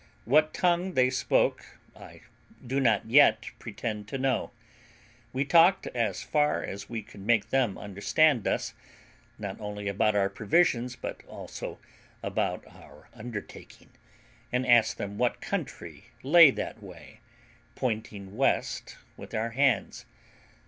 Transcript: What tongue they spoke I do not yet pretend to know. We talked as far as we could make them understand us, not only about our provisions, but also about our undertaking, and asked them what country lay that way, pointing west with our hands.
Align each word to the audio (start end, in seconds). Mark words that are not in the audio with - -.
What 0.25 0.51
tongue 0.51 0.95
they 0.95 1.11
spoke 1.11 1.77
I 1.95 2.21
do 2.65 2.79
not 2.79 3.05
yet 3.05 3.51
pretend 3.59 4.07
to 4.07 4.17
know. 4.17 4.49
We 5.31 5.45
talked 5.45 5.85
as 5.85 6.23
far 6.23 6.63
as 6.63 6.89
we 6.89 7.03
could 7.03 7.21
make 7.21 7.51
them 7.51 7.77
understand 7.77 8.47
us, 8.47 8.73
not 9.37 9.61
only 9.61 9.87
about 9.87 10.15
our 10.15 10.27
provisions, 10.27 10.95
but 10.95 11.23
also 11.27 11.77
about 12.23 12.65
our 12.65 13.09
undertaking, 13.13 13.91
and 14.51 14.65
asked 14.65 14.97
them 14.97 15.19
what 15.19 15.39
country 15.39 16.05
lay 16.23 16.49
that 16.49 16.81
way, 16.81 17.19
pointing 17.75 18.35
west 18.35 18.97
with 19.17 19.35
our 19.35 19.51
hands. 19.51 20.07